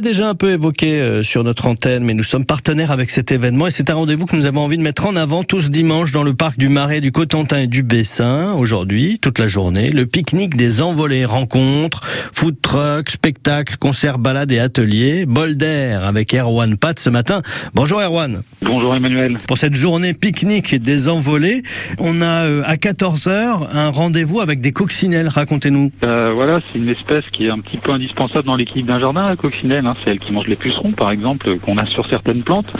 déjà 0.00 0.28
un 0.28 0.36
peu 0.36 0.50
évoqué 0.50 1.00
euh, 1.00 1.24
sur 1.24 1.42
notre 1.42 1.66
antenne, 1.66 2.04
mais 2.04 2.14
nous 2.14 2.22
sommes 2.22 2.44
partenaires 2.44 2.92
avec 2.92 3.10
cet 3.10 3.32
événement 3.32 3.66
et 3.66 3.72
c'est 3.72 3.90
un 3.90 3.94
rendez-vous 3.94 4.26
que 4.26 4.36
nous 4.36 4.46
avons 4.46 4.60
envie 4.60 4.76
de 4.76 4.82
mettre 4.82 5.06
en 5.06 5.16
avant 5.16 5.42
tous 5.42 5.70
dimanche 5.70 6.12
dans 6.12 6.22
le 6.22 6.34
parc 6.34 6.56
du 6.56 6.68
Marais, 6.68 7.00
du 7.00 7.10
Cotentin 7.10 7.62
et 7.62 7.66
du 7.66 7.82
Bessin. 7.82 8.54
Aujourd'hui, 8.54 9.18
toute 9.18 9.40
la 9.40 9.48
journée, 9.48 9.90
le 9.90 10.06
pique-nique 10.06 10.56
des 10.56 10.82
envolées, 10.82 11.24
rencontres, 11.24 12.02
food 12.32 12.62
truck, 12.62 13.10
spectacles, 13.10 13.76
concerts, 13.76 14.20
balades 14.20 14.52
et 14.52 14.60
ateliers. 14.60 15.26
Bol 15.26 15.56
d'air 15.56 16.04
avec 16.04 16.32
Erwan 16.32 16.76
Pat 16.76 16.96
ce 16.96 17.10
matin. 17.10 17.42
Bonjour 17.74 18.00
Erwan. 18.00 18.42
Bonjour 18.62 18.94
Emmanuel. 18.94 19.38
Pour 19.48 19.58
cette 19.58 19.74
journée 19.74 20.14
pique-nique 20.14 20.80
des 20.80 21.08
envolées, 21.08 21.64
on 21.98 22.22
a 22.22 22.46
euh, 22.46 22.62
à 22.66 22.76
14h 22.76 23.66
un 23.72 23.90
rendez-vous 23.90 24.38
avec 24.38 24.60
des 24.60 24.70
coccinelles. 24.70 25.26
Racontez-nous. 25.26 25.90
Euh, 26.04 26.30
voilà, 26.32 26.60
c'est 26.70 26.78
une 26.78 26.88
espèce 26.88 27.24
qui 27.32 27.46
est 27.46 27.50
un 27.50 27.58
petit 27.58 27.78
peu 27.78 27.90
indispensable 27.90 28.44
dans 28.44 28.54
l'équipe 28.54 28.86
d'un 28.86 29.00
jardin, 29.00 29.28
la 29.28 29.34
coccinelle. 29.34 29.87
Hein. 29.88 29.94
C'est 30.02 30.10
elle 30.10 30.18
qui 30.18 30.32
mange 30.32 30.46
les 30.46 30.56
pucerons, 30.56 30.92
par 30.92 31.10
exemple, 31.10 31.58
qu'on 31.58 31.78
a 31.78 31.86
sur 31.86 32.06
certaines 32.08 32.42
plantes. 32.42 32.72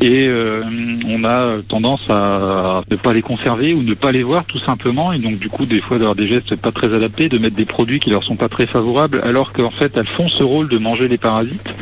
Et 0.00 0.26
euh, 0.26 0.62
on 1.08 1.24
a 1.24 1.62
tendance 1.68 2.08
à 2.08 2.82
ne 2.90 2.96
pas 2.96 3.12
les 3.12 3.22
conserver 3.22 3.74
ou 3.74 3.82
ne 3.82 3.94
pas 3.94 4.12
les 4.12 4.22
voir, 4.22 4.44
tout 4.44 4.58
simplement. 4.60 5.12
Et 5.12 5.18
donc, 5.18 5.38
du 5.38 5.48
coup, 5.48 5.66
des 5.66 5.80
fois, 5.80 5.98
d'avoir 5.98 6.16
des 6.16 6.28
gestes 6.28 6.56
pas 6.56 6.72
très 6.72 6.92
adaptés, 6.94 7.28
de 7.28 7.38
mettre 7.38 7.56
des 7.56 7.64
produits 7.64 8.00
qui 8.00 8.10
leur 8.10 8.24
sont 8.24 8.36
pas 8.36 8.48
très 8.48 8.66
favorables, 8.66 9.20
alors 9.24 9.52
qu'en 9.52 9.70
fait, 9.70 9.96
elles 9.96 10.06
font 10.06 10.28
ce 10.28 10.42
rôle 10.42 10.68
de 10.68 10.78
manger 10.78 11.08
les 11.08 11.18
parasites. 11.18 11.72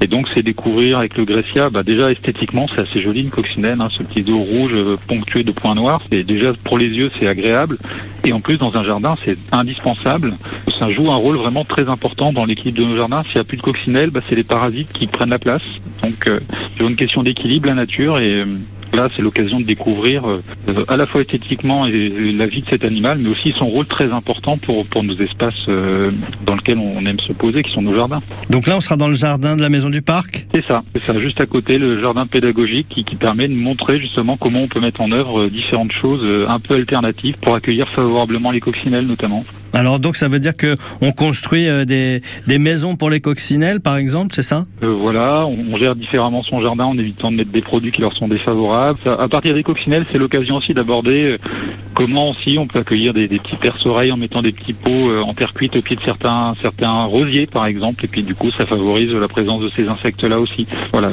Et 0.00 0.06
donc, 0.06 0.28
c'est 0.34 0.42
découvrir 0.42 0.98
avec 0.98 1.16
le 1.16 1.24
Gressia, 1.24 1.70
bah, 1.70 1.82
déjà 1.82 2.10
esthétiquement, 2.10 2.66
c'est 2.74 2.82
assez 2.82 3.00
joli 3.00 3.22
une 3.22 3.30
coccinelle, 3.30 3.80
hein, 3.80 3.88
ce 3.90 4.02
petit 4.02 4.22
dos 4.22 4.38
rouge 4.38 4.72
euh, 4.74 4.96
ponctué 5.06 5.42
de 5.42 5.52
points 5.52 5.74
noirs. 5.74 6.02
Et 6.12 6.22
déjà, 6.22 6.52
pour 6.64 6.78
les 6.78 6.88
yeux, 6.88 7.10
c'est 7.18 7.26
agréable. 7.26 7.78
Et 8.24 8.32
en 8.32 8.40
plus, 8.40 8.58
dans 8.58 8.76
un 8.76 8.84
jardin, 8.84 9.16
c'est 9.24 9.38
indispensable. 9.52 10.34
Ça 10.78 10.90
joue 10.90 11.10
un 11.10 11.16
rôle 11.16 11.36
vraiment 11.36 11.64
très 11.64 11.88
important 11.88 12.32
dans 12.32 12.44
l'équipe 12.44 12.74
de 12.74 12.84
nos 12.84 12.96
jardins. 12.96 13.22
S'il 13.24 13.36
n'y 13.36 13.40
a 13.40 13.44
plus 13.44 13.56
de 13.56 13.62
coccinelle, 13.62 14.10
bah, 14.10 14.20
c'est 14.28 14.34
les 14.34 14.44
parasites 14.44 14.92
qui 14.92 15.06
prennent 15.06 15.30
la 15.30 15.38
place. 15.38 15.62
Donc, 16.02 16.28
euh, 16.28 16.40
c'est 16.76 16.84
une 16.84 16.96
question 16.96 17.22
d'équilibre, 17.22 17.68
la 17.68 17.74
nature. 17.74 18.18
Et 18.18 18.40
euh, 18.40 18.44
Là, 18.94 19.08
c'est 19.14 19.22
l'occasion 19.22 19.60
de 19.60 19.64
découvrir 19.64 20.28
euh, 20.28 20.42
à 20.88 20.96
la 20.96 21.06
fois 21.06 21.20
esthétiquement 21.20 21.86
et 21.86 22.32
la 22.32 22.46
vie 22.46 22.62
de 22.62 22.68
cet 22.68 22.84
animal, 22.84 23.18
mais 23.18 23.28
aussi 23.28 23.52
son 23.58 23.66
rôle 23.66 23.86
très 23.86 24.10
important 24.12 24.56
pour, 24.56 24.86
pour 24.86 25.04
nos 25.04 25.16
espaces 25.16 25.54
euh, 25.68 26.10
dans 26.44 26.54
lesquels 26.54 26.78
on 26.78 27.04
aime 27.04 27.20
se 27.20 27.32
poser, 27.32 27.62
qui 27.62 27.72
sont 27.72 27.82
nos 27.82 27.94
jardins. 27.94 28.20
Donc 28.50 28.66
là, 28.66 28.76
on 28.76 28.80
sera 28.80 28.96
dans 28.96 29.08
le 29.08 29.14
jardin 29.14 29.56
de 29.56 29.62
la 29.62 29.68
maison 29.68 29.90
du 29.90 30.02
parc? 30.02 30.46
C'est 30.54 30.64
ça, 30.64 30.82
c'est 30.94 31.02
ça, 31.02 31.18
juste 31.20 31.40
à 31.40 31.46
côté, 31.46 31.78
le 31.78 32.00
jardin 32.00 32.26
pédagogique 32.26 32.88
qui, 32.88 33.04
qui 33.04 33.16
permet 33.16 33.48
de 33.48 33.54
montrer 33.54 34.00
justement 34.00 34.36
comment 34.36 34.62
on 34.62 34.68
peut 34.68 34.80
mettre 34.80 35.00
en 35.00 35.12
œuvre 35.12 35.42
euh, 35.42 35.50
différentes 35.50 35.92
choses 35.92 36.24
un 36.48 36.60
peu 36.60 36.74
alternatives 36.74 37.36
pour 37.40 37.54
accueillir 37.54 37.88
favorablement 37.88 38.50
les 38.50 38.60
coccinelles 38.60 39.06
notamment. 39.06 39.44
Alors 39.76 40.00
donc 40.00 40.16
ça 40.16 40.28
veut 40.28 40.40
dire 40.40 40.56
que 40.56 40.74
on 41.02 41.12
construit 41.12 41.66
des, 41.84 42.22
des 42.46 42.58
maisons 42.58 42.96
pour 42.96 43.10
les 43.10 43.20
coccinelles 43.20 43.80
par 43.80 43.98
exemple, 43.98 44.32
c'est 44.34 44.42
ça? 44.42 44.64
Euh, 44.82 44.94
Voilà, 44.98 45.46
on, 45.46 45.76
gère 45.76 45.94
différemment 45.94 46.42
son 46.42 46.62
jardin 46.62 46.84
en 46.84 46.96
évitant 46.96 47.30
de 47.30 47.36
mettre 47.36 47.50
des 47.50 47.60
produits 47.60 47.92
qui 47.92 48.00
leur 48.00 48.14
sont 48.14 48.26
défavorables. 48.26 48.98
À 49.04 49.28
partir 49.28 49.52
des 49.54 49.62
coccinelles, 49.62 50.06
c'est 50.10 50.16
l'occasion 50.16 50.56
aussi 50.56 50.72
d'aborder 50.72 51.36
comment 51.92 52.30
aussi 52.30 52.56
on 52.58 52.66
peut 52.66 52.78
accueillir 52.78 53.12
des, 53.12 53.28
des 53.28 53.38
petits 53.38 53.56
perce-oreilles 53.56 54.12
en 54.12 54.16
mettant 54.16 54.40
des 54.40 54.52
petits 54.52 54.72
pots 54.72 55.10
en 55.22 55.34
terre 55.34 55.52
cuite 55.52 55.76
au 55.76 55.82
pied 55.82 55.96
de 55.96 56.02
certains 56.02 56.54
certains 56.62 57.04
rosiers 57.04 57.46
par 57.46 57.66
exemple 57.66 58.04
et 58.04 58.08
puis 58.08 58.22
du 58.22 58.34
coup 58.34 58.50
ça 58.50 58.64
favorise 58.64 59.12
la 59.12 59.28
présence 59.28 59.60
de 59.60 59.70
ces 59.76 59.88
insectes 59.88 60.24
là 60.24 60.40
aussi. 60.40 60.66
Voilà, 60.92 61.10